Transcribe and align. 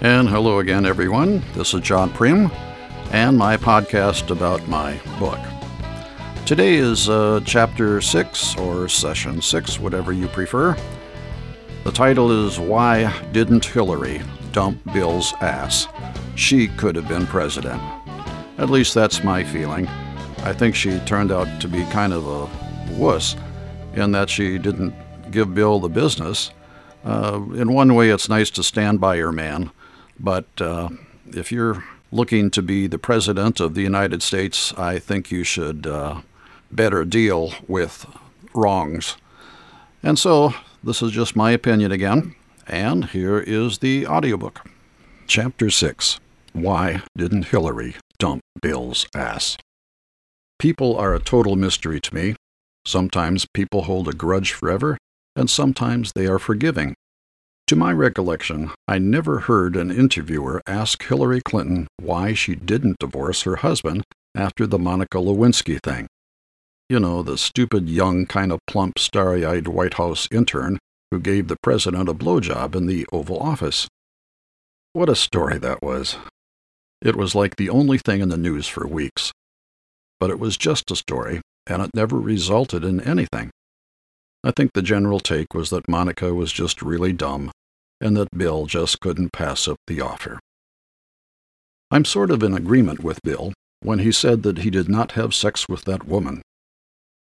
And 0.00 0.28
hello 0.28 0.60
again, 0.60 0.86
everyone. 0.86 1.42
This 1.54 1.74
is 1.74 1.80
John 1.80 2.10
Prim 2.10 2.52
and 3.10 3.36
my 3.36 3.56
podcast 3.56 4.30
about 4.30 4.68
my 4.68 5.00
book. 5.18 5.40
Today 6.46 6.76
is 6.76 7.08
uh, 7.08 7.40
chapter 7.44 8.00
6 8.00 8.56
or 8.58 8.88
session 8.88 9.42
6, 9.42 9.80
whatever 9.80 10.12
you 10.12 10.28
prefer. 10.28 10.76
The 11.82 11.90
title 11.90 12.46
is 12.46 12.60
Why 12.60 13.12
Didn't 13.32 13.64
Hillary 13.64 14.22
Dump 14.52 14.80
Bill's 14.92 15.34
Ass? 15.40 15.88
She 16.36 16.68
could 16.68 16.94
have 16.94 17.08
been 17.08 17.26
president. 17.26 17.82
At 18.56 18.70
least 18.70 18.94
that's 18.94 19.24
my 19.24 19.42
feeling. 19.42 19.88
I 20.44 20.52
think 20.52 20.76
she 20.76 21.00
turned 21.00 21.32
out 21.32 21.60
to 21.60 21.66
be 21.66 21.82
kind 21.86 22.12
of 22.12 22.24
a 22.24 22.92
wuss 22.94 23.34
in 23.94 24.12
that 24.12 24.30
she 24.30 24.58
didn't 24.58 24.94
give 25.32 25.56
Bill 25.56 25.80
the 25.80 25.88
business. 25.88 26.52
Uh, 27.04 27.40
in 27.56 27.72
one 27.72 27.96
way, 27.96 28.10
it's 28.10 28.28
nice 28.28 28.50
to 28.50 28.62
stand 28.62 29.00
by 29.00 29.16
your 29.16 29.32
man. 29.32 29.72
But 30.20 30.46
uh, 30.60 30.90
if 31.28 31.52
you're 31.52 31.84
looking 32.10 32.50
to 32.50 32.62
be 32.62 32.86
the 32.86 32.98
president 32.98 33.60
of 33.60 33.74
the 33.74 33.82
United 33.82 34.22
States, 34.22 34.72
I 34.74 34.98
think 34.98 35.30
you 35.30 35.44
should 35.44 35.86
uh, 35.86 36.22
better 36.70 37.04
deal 37.04 37.52
with 37.66 38.06
wrongs. 38.54 39.16
And 40.02 40.18
so, 40.18 40.54
this 40.82 41.02
is 41.02 41.12
just 41.12 41.36
my 41.36 41.50
opinion 41.50 41.92
again, 41.92 42.34
and 42.66 43.06
here 43.06 43.38
is 43.38 43.78
the 43.78 44.06
audiobook. 44.06 44.64
Chapter 45.26 45.70
6 45.70 46.20
Why 46.52 47.02
Didn't 47.16 47.46
Hillary 47.46 47.96
Dump 48.18 48.40
Bill's 48.62 49.06
Ass? 49.14 49.58
People 50.58 50.96
are 50.96 51.14
a 51.14 51.20
total 51.20 51.56
mystery 51.56 52.00
to 52.00 52.14
me. 52.14 52.34
Sometimes 52.84 53.46
people 53.52 53.82
hold 53.82 54.08
a 54.08 54.12
grudge 54.12 54.52
forever, 54.52 54.96
and 55.36 55.50
sometimes 55.50 56.12
they 56.14 56.26
are 56.26 56.38
forgiving. 56.38 56.94
To 57.68 57.76
my 57.76 57.92
recollection, 57.92 58.70
I 58.88 58.98
never 58.98 59.40
heard 59.40 59.76
an 59.76 59.90
interviewer 59.90 60.62
ask 60.66 61.02
Hillary 61.02 61.42
Clinton 61.42 61.86
why 62.00 62.32
she 62.32 62.54
didn't 62.54 62.98
divorce 62.98 63.42
her 63.42 63.56
husband 63.56 64.04
after 64.34 64.66
the 64.66 64.78
Monica 64.78 65.18
Lewinsky 65.18 65.78
thing. 65.82 66.06
You 66.88 66.98
know, 66.98 67.22
the 67.22 67.36
stupid, 67.36 67.86
young, 67.86 68.24
kind 68.24 68.52
of 68.52 68.60
plump, 68.66 68.98
starry 68.98 69.44
eyed 69.44 69.68
White 69.68 69.94
House 69.94 70.26
intern 70.30 70.78
who 71.10 71.20
gave 71.20 71.48
the 71.48 71.58
president 71.62 72.08
a 72.08 72.14
blowjob 72.14 72.74
in 72.74 72.86
the 72.86 73.06
Oval 73.12 73.38
Office. 73.38 73.86
What 74.94 75.10
a 75.10 75.14
story 75.14 75.58
that 75.58 75.82
was. 75.82 76.16
It 77.02 77.16
was 77.16 77.34
like 77.34 77.56
the 77.56 77.68
only 77.68 77.98
thing 77.98 78.22
in 78.22 78.30
the 78.30 78.38
news 78.38 78.66
for 78.66 78.86
weeks. 78.86 79.30
But 80.18 80.30
it 80.30 80.40
was 80.40 80.56
just 80.56 80.90
a 80.90 80.96
story, 80.96 81.42
and 81.66 81.82
it 81.82 81.90
never 81.94 82.18
resulted 82.18 82.82
in 82.82 83.02
anything. 83.02 83.50
I 84.42 84.52
think 84.52 84.72
the 84.72 84.80
general 84.80 85.20
take 85.20 85.52
was 85.52 85.68
that 85.68 85.86
Monica 85.86 86.32
was 86.32 86.50
just 86.50 86.80
really 86.80 87.12
dumb 87.12 87.50
and 88.00 88.16
that 88.16 88.36
Bill 88.36 88.66
just 88.66 89.00
couldn't 89.00 89.32
pass 89.32 89.66
up 89.68 89.78
the 89.86 90.00
offer. 90.00 90.38
I'm 91.90 92.04
sort 92.04 92.30
of 92.30 92.42
in 92.42 92.54
agreement 92.54 93.02
with 93.02 93.22
Bill 93.22 93.52
when 93.80 94.00
he 94.00 94.12
said 94.12 94.42
that 94.42 94.58
he 94.58 94.70
did 94.70 94.88
not 94.88 95.12
have 95.12 95.34
sex 95.34 95.66
with 95.68 95.84
that 95.84 96.06
woman. 96.06 96.42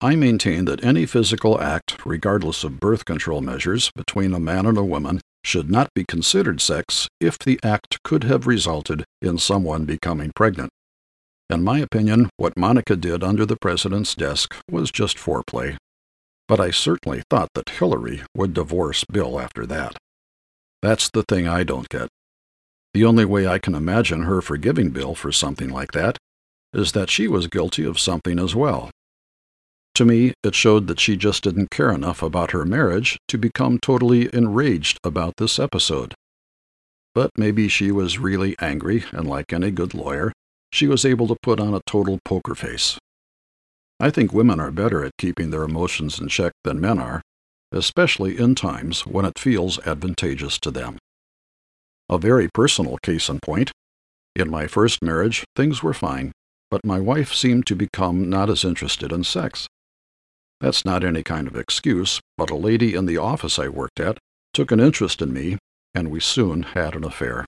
I 0.00 0.14
maintain 0.14 0.64
that 0.66 0.84
any 0.84 1.06
physical 1.06 1.60
act, 1.60 2.06
regardless 2.06 2.62
of 2.62 2.78
birth 2.78 3.04
control 3.04 3.40
measures, 3.40 3.90
between 3.96 4.32
a 4.32 4.38
man 4.38 4.64
and 4.64 4.78
a 4.78 4.84
woman 4.84 5.20
should 5.42 5.70
not 5.70 5.92
be 5.94 6.04
considered 6.04 6.60
sex 6.60 7.08
if 7.20 7.36
the 7.38 7.58
act 7.64 8.02
could 8.04 8.24
have 8.24 8.46
resulted 8.46 9.04
in 9.20 9.38
someone 9.38 9.84
becoming 9.84 10.30
pregnant. 10.36 10.70
In 11.50 11.64
my 11.64 11.78
opinion, 11.78 12.30
what 12.36 12.56
Monica 12.56 12.94
did 12.94 13.24
under 13.24 13.44
the 13.44 13.56
president's 13.56 14.14
desk 14.14 14.54
was 14.70 14.90
just 14.90 15.16
foreplay. 15.16 15.76
But 16.46 16.60
I 16.60 16.70
certainly 16.70 17.22
thought 17.28 17.48
that 17.54 17.70
Hillary 17.70 18.22
would 18.36 18.54
divorce 18.54 19.04
Bill 19.10 19.40
after 19.40 19.66
that. 19.66 19.96
That's 20.82 21.10
the 21.10 21.24
thing 21.28 21.48
I 21.48 21.64
don't 21.64 21.88
get. 21.88 22.08
The 22.94 23.04
only 23.04 23.24
way 23.24 23.46
I 23.46 23.58
can 23.58 23.74
imagine 23.74 24.22
her 24.22 24.40
forgiving 24.40 24.90
Bill 24.90 25.14
for 25.14 25.32
something 25.32 25.68
like 25.70 25.92
that 25.92 26.18
is 26.72 26.92
that 26.92 27.10
she 27.10 27.28
was 27.28 27.46
guilty 27.46 27.84
of 27.84 27.98
something 27.98 28.38
as 28.38 28.54
well. 28.54 28.90
To 29.94 30.04
me, 30.04 30.32
it 30.44 30.54
showed 30.54 30.86
that 30.86 31.00
she 31.00 31.16
just 31.16 31.42
didn't 31.42 31.70
care 31.70 31.90
enough 31.90 32.22
about 32.22 32.52
her 32.52 32.64
marriage 32.64 33.18
to 33.28 33.38
become 33.38 33.78
totally 33.78 34.32
enraged 34.32 34.98
about 35.02 35.34
this 35.38 35.58
episode. 35.58 36.14
But 37.14 37.30
maybe 37.36 37.68
she 37.68 37.90
was 37.90 38.18
really 38.18 38.54
angry, 38.60 39.04
and 39.10 39.28
like 39.28 39.52
any 39.52 39.72
good 39.72 39.94
lawyer, 39.94 40.32
she 40.72 40.86
was 40.86 41.04
able 41.04 41.26
to 41.28 41.36
put 41.42 41.58
on 41.58 41.74
a 41.74 41.80
total 41.86 42.20
poker 42.24 42.54
face. 42.54 42.96
I 43.98 44.10
think 44.10 44.32
women 44.32 44.60
are 44.60 44.70
better 44.70 45.04
at 45.04 45.16
keeping 45.18 45.50
their 45.50 45.64
emotions 45.64 46.20
in 46.20 46.28
check 46.28 46.52
than 46.62 46.80
men 46.80 47.00
are, 47.00 47.22
especially 47.72 48.38
in 48.38 48.54
times 48.54 49.06
when 49.06 49.24
it 49.24 49.38
feels 49.38 49.78
advantageous 49.86 50.58
to 50.58 50.70
them. 50.70 50.98
A 52.08 52.18
very 52.18 52.48
personal 52.52 52.96
case 53.02 53.28
in 53.28 53.40
point 53.40 53.70
in 54.38 54.50
my 54.50 54.68
first 54.68 55.02
marriage, 55.02 55.44
things 55.56 55.82
were 55.82 55.92
fine, 55.92 56.30
but 56.70 56.84
my 56.84 57.00
wife 57.00 57.34
seemed 57.34 57.66
to 57.66 57.74
become 57.74 58.30
not 58.30 58.48
as 58.48 58.64
interested 58.64 59.10
in 59.10 59.24
sex. 59.24 59.66
That's 60.60 60.84
not 60.84 61.02
any 61.02 61.22
kind 61.22 61.48
of 61.48 61.56
excuse, 61.56 62.20
but 62.36 62.50
a 62.50 62.56
lady 62.56 62.94
in 62.94 63.06
the 63.06 63.16
office 63.16 63.58
I 63.58 63.68
worked 63.68 63.98
at 63.98 64.18
took 64.54 64.70
an 64.70 64.80
interest 64.80 65.20
in 65.20 65.32
me, 65.32 65.58
and 65.94 66.10
we 66.10 66.20
soon 66.20 66.62
had 66.62 66.94
an 66.94 67.04
affair. 67.04 67.44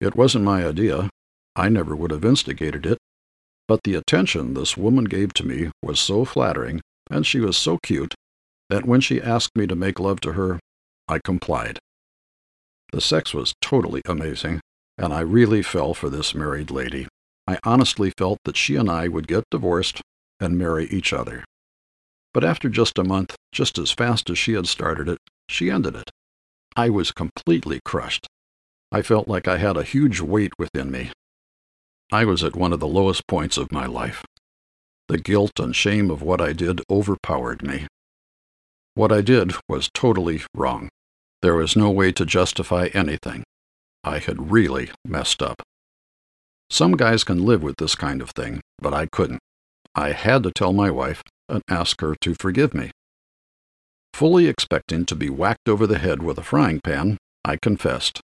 It 0.00 0.16
wasn't 0.16 0.44
my 0.44 0.66
idea. 0.66 1.10
I 1.54 1.68
never 1.68 1.94
would 1.94 2.10
have 2.10 2.24
instigated 2.24 2.86
it, 2.86 2.98
but 3.68 3.84
the 3.84 3.94
attention 3.94 4.54
this 4.54 4.76
woman 4.76 5.04
gave 5.04 5.32
to 5.34 5.46
me 5.46 5.70
was 5.82 6.00
so 6.00 6.24
flattering, 6.24 6.80
and 7.10 7.26
she 7.26 7.40
was 7.40 7.56
so 7.56 7.78
cute, 7.82 8.14
that 8.70 8.86
when 8.86 9.00
she 9.00 9.20
asked 9.20 9.56
me 9.56 9.66
to 9.66 9.76
make 9.76 10.00
love 10.00 10.20
to 10.20 10.32
her, 10.32 10.58
I 11.06 11.18
complied. 11.18 11.78
The 12.92 13.00
sex 13.00 13.34
was 13.34 13.52
totally 13.60 14.00
amazing, 14.06 14.60
and 14.96 15.12
I 15.12 15.20
really 15.20 15.62
fell 15.62 15.92
for 15.92 16.08
this 16.08 16.34
married 16.34 16.70
lady. 16.70 17.06
I 17.46 17.58
honestly 17.64 18.12
felt 18.16 18.38
that 18.44 18.56
she 18.56 18.76
and 18.76 18.88
I 18.88 19.08
would 19.08 19.28
get 19.28 19.44
divorced 19.50 20.00
and 20.38 20.56
marry 20.56 20.86
each 20.86 21.12
other. 21.12 21.44
But 22.32 22.44
after 22.44 22.68
just 22.68 22.98
a 22.98 23.04
month, 23.04 23.34
just 23.52 23.76
as 23.76 23.90
fast 23.90 24.30
as 24.30 24.38
she 24.38 24.52
had 24.52 24.68
started 24.68 25.08
it, 25.08 25.18
she 25.48 25.70
ended 25.70 25.96
it. 25.96 26.10
I 26.76 26.90
was 26.90 27.10
completely 27.10 27.80
crushed. 27.84 28.26
I 28.92 29.02
felt 29.02 29.26
like 29.26 29.48
I 29.48 29.58
had 29.58 29.76
a 29.76 29.82
huge 29.82 30.20
weight 30.20 30.52
within 30.58 30.90
me. 30.90 31.10
I 32.12 32.24
was 32.24 32.44
at 32.44 32.56
one 32.56 32.72
of 32.72 32.80
the 32.80 32.88
lowest 32.88 33.26
points 33.26 33.56
of 33.56 33.72
my 33.72 33.86
life. 33.86 34.24
The 35.08 35.18
guilt 35.18 35.58
and 35.58 35.74
shame 35.74 36.10
of 36.10 36.22
what 36.22 36.40
I 36.40 36.52
did 36.52 36.82
overpowered 36.88 37.62
me. 37.62 37.86
What 39.00 39.12
I 39.12 39.22
did 39.22 39.54
was 39.66 39.88
totally 39.94 40.42
wrong. 40.54 40.90
There 41.40 41.54
was 41.54 41.74
no 41.74 41.88
way 41.90 42.12
to 42.12 42.26
justify 42.26 42.90
anything. 42.92 43.44
I 44.04 44.18
had 44.18 44.52
really 44.52 44.90
messed 45.06 45.42
up. 45.42 45.62
Some 46.68 46.98
guys 46.98 47.24
can 47.24 47.46
live 47.46 47.62
with 47.62 47.76
this 47.78 47.94
kind 47.94 48.20
of 48.20 48.28
thing, 48.28 48.60
but 48.78 48.92
I 48.92 49.06
couldn't. 49.06 49.40
I 49.94 50.12
had 50.12 50.42
to 50.42 50.52
tell 50.52 50.74
my 50.74 50.90
wife 50.90 51.22
and 51.48 51.62
ask 51.66 52.02
her 52.02 52.14
to 52.20 52.34
forgive 52.34 52.74
me. 52.74 52.90
Fully 54.12 54.48
expecting 54.48 55.06
to 55.06 55.16
be 55.16 55.30
whacked 55.30 55.66
over 55.66 55.86
the 55.86 55.96
head 55.96 56.22
with 56.22 56.36
a 56.36 56.42
frying 56.42 56.82
pan, 56.84 57.16
I 57.42 57.56
confessed. 57.56 58.20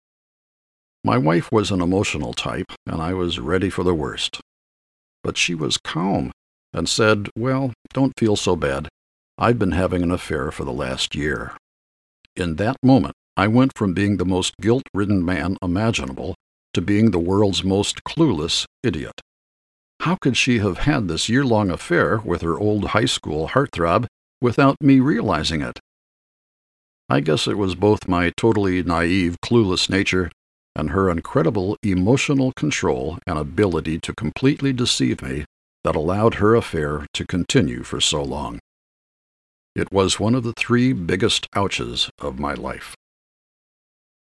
My 1.04 1.18
wife 1.18 1.52
was 1.52 1.70
an 1.70 1.82
emotional 1.82 2.32
type, 2.32 2.72
and 2.84 3.00
I 3.00 3.14
was 3.14 3.38
ready 3.38 3.70
for 3.70 3.84
the 3.84 3.94
worst. 3.94 4.40
But 5.22 5.38
she 5.38 5.54
was 5.54 5.78
calm 5.78 6.32
and 6.72 6.88
said, 6.88 7.28
Well, 7.38 7.72
don't 7.92 8.18
feel 8.18 8.34
so 8.34 8.56
bad. 8.56 8.88
I'd 9.36 9.58
been 9.58 9.72
having 9.72 10.02
an 10.02 10.12
affair 10.12 10.52
for 10.52 10.64
the 10.64 10.72
last 10.72 11.14
year. 11.14 11.56
In 12.36 12.54
that 12.56 12.76
moment, 12.84 13.14
I 13.36 13.48
went 13.48 13.76
from 13.76 13.92
being 13.92 14.16
the 14.16 14.24
most 14.24 14.54
guilt 14.60 14.84
ridden 14.94 15.24
man 15.24 15.56
imaginable 15.60 16.36
to 16.72 16.80
being 16.80 17.10
the 17.10 17.18
world's 17.18 17.64
most 17.64 18.04
clueless 18.04 18.64
idiot. 18.84 19.20
How 20.00 20.16
could 20.20 20.36
she 20.36 20.58
have 20.60 20.78
had 20.78 21.08
this 21.08 21.28
year 21.28 21.44
long 21.44 21.70
affair 21.70 22.18
with 22.18 22.42
her 22.42 22.58
old 22.58 22.86
high 22.88 23.06
school 23.06 23.48
heartthrob 23.48 24.06
without 24.40 24.76
me 24.80 25.00
realizing 25.00 25.62
it? 25.62 25.80
I 27.08 27.20
guess 27.20 27.48
it 27.48 27.58
was 27.58 27.74
both 27.74 28.06
my 28.06 28.32
totally 28.36 28.82
naive, 28.84 29.36
clueless 29.44 29.90
nature 29.90 30.30
and 30.76 30.90
her 30.90 31.10
incredible 31.10 31.76
emotional 31.82 32.52
control 32.52 33.18
and 33.26 33.38
ability 33.38 33.98
to 34.00 34.14
completely 34.14 34.72
deceive 34.72 35.22
me 35.22 35.44
that 35.82 35.96
allowed 35.96 36.34
her 36.34 36.54
affair 36.54 37.06
to 37.14 37.26
continue 37.26 37.82
for 37.82 38.00
so 38.00 38.22
long. 38.22 38.60
It 39.74 39.90
was 39.90 40.20
one 40.20 40.36
of 40.36 40.44
the 40.44 40.52
three 40.52 40.92
biggest 40.92 41.48
ouches 41.52 42.08
of 42.20 42.38
my 42.38 42.54
life. 42.54 42.94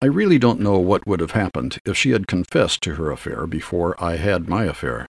I 0.01 0.05
really 0.05 0.39
don't 0.39 0.61
know 0.61 0.79
what 0.79 1.05
would 1.05 1.19
have 1.19 1.31
happened 1.31 1.79
if 1.85 1.97
she 1.97 2.11
had 2.11 2.27
confessed 2.27 2.81
to 2.83 2.95
her 2.95 3.11
affair 3.11 3.45
before 3.45 4.01
I 4.01 4.15
had 4.15 4.47
my 4.47 4.63
affair. 4.63 5.05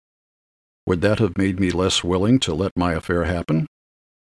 Would 0.86 1.02
that 1.02 1.20
have 1.20 1.38
made 1.38 1.60
me 1.60 1.70
less 1.70 2.02
willing 2.02 2.40
to 2.40 2.54
let 2.54 2.72
my 2.76 2.94
affair 2.94 3.24
happen? 3.24 3.66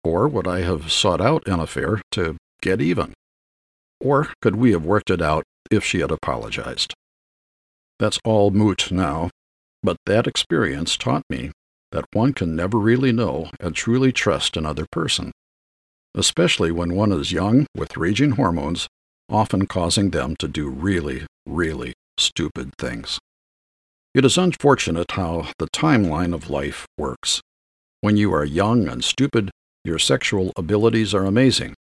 Or 0.04 0.28
would 0.28 0.46
I 0.46 0.60
have 0.60 0.92
sought 0.92 1.20
out 1.20 1.46
an 1.48 1.58
affair 1.58 2.00
to 2.12 2.36
get 2.62 2.80
even? 2.80 3.12
Or 4.00 4.32
could 4.40 4.54
we 4.54 4.70
have 4.72 4.84
worked 4.84 5.10
it 5.10 5.20
out 5.20 5.42
if 5.72 5.84
she 5.84 5.98
had 6.00 6.12
apologized? 6.12 6.94
That's 7.98 8.20
all 8.24 8.52
moot 8.52 8.92
now, 8.92 9.30
but 9.82 9.96
that 10.06 10.28
experience 10.28 10.96
taught 10.96 11.24
me 11.28 11.50
that 11.90 12.04
one 12.12 12.32
can 12.32 12.54
never 12.54 12.78
really 12.78 13.10
know 13.12 13.50
and 13.58 13.74
truly 13.74 14.12
trust 14.12 14.56
another 14.56 14.86
person 14.92 15.32
especially 16.16 16.72
when 16.72 16.94
one 16.94 17.12
is 17.12 17.30
young 17.30 17.66
with 17.76 17.96
raging 17.96 18.32
hormones, 18.32 18.88
often 19.28 19.66
causing 19.66 20.10
them 20.10 20.34
to 20.36 20.48
do 20.48 20.68
really, 20.68 21.26
really 21.46 21.92
stupid 22.18 22.72
things. 22.78 23.18
It 24.14 24.24
is 24.24 24.38
unfortunate 24.38 25.10
how 25.12 25.48
the 25.58 25.68
timeline 25.68 26.34
of 26.34 26.48
life 26.48 26.86
works. 26.96 27.42
When 28.00 28.16
you 28.16 28.32
are 28.32 28.44
young 28.44 28.88
and 28.88 29.04
stupid, 29.04 29.50
your 29.84 29.98
sexual 29.98 30.52
abilities 30.56 31.14
are 31.14 31.24
amazing. 31.24 31.74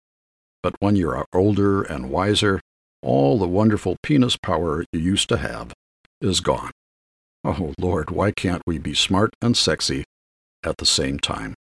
But 0.61 0.75
when 0.79 0.97
you 0.97 1.09
are 1.11 1.25
older 1.33 1.81
and 1.83 2.09
wiser, 2.09 2.59
all 3.01 3.39
the 3.39 3.47
wonderful 3.47 3.95
penis 4.03 4.35
power 4.35 4.83
you 4.91 4.99
used 4.99 5.29
to 5.29 5.37
have 5.37 5.73
is 6.19 6.41
gone. 6.41 6.71
Oh, 7.43 7.73
Lord, 7.79 8.09
why 8.09 8.31
can't 8.31 8.63
we 8.65 8.79
be 8.79 8.95
smart 8.95 9.31
and 9.41 9.55
sexy 9.55 10.03
at 10.63 10.77
the 10.77 10.85
same 10.85 11.19
time? 11.19 11.53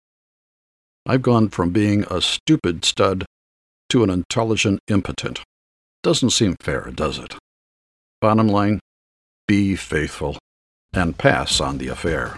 I've 1.05 1.23
gone 1.23 1.49
from 1.49 1.71
being 1.71 2.05
a 2.11 2.21
stupid 2.23 2.85
stud 2.85 3.25
to 3.89 4.05
an 4.05 4.11
intelligent 4.11 4.79
impotent. 4.89 5.41
Doesn't 6.05 6.31
seem 6.31 6.55
fair, 6.61 6.91
does 6.95 7.19
it? 7.19 7.35
Bottom 8.21 8.47
line, 8.47 8.79
be 9.49 9.75
faithful 9.75 10.39
and 10.93 11.19
pass 11.19 11.61
on 11.61 11.79
the 11.79 11.89
affair. 11.89 12.37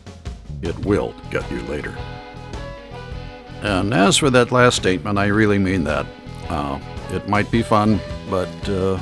It 0.62 0.78
will 0.78 1.14
get 1.30 1.50
you 1.50 1.60
later. 1.62 1.94
And 3.62 3.92
as 3.92 4.16
for 4.16 4.30
that 4.30 4.50
last 4.50 4.76
statement, 4.76 5.18
I 5.18 5.26
really 5.26 5.58
mean 5.58 5.84
that. 5.84 6.06
Uh, 6.48 6.80
it 7.10 7.28
might 7.28 7.50
be 7.50 7.62
fun, 7.62 8.00
but 8.30 8.48
uh, 8.68 8.98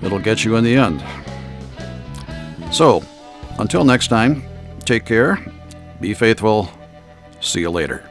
it'll 0.00 0.18
get 0.18 0.44
you 0.44 0.56
in 0.56 0.64
the 0.64 0.76
end. 0.76 1.04
So, 2.72 3.02
until 3.58 3.84
next 3.84 4.08
time, 4.08 4.42
take 4.86 5.04
care, 5.04 5.38
be 6.00 6.14
faithful, 6.14 6.70
see 7.40 7.60
you 7.60 7.70
later. 7.70 8.08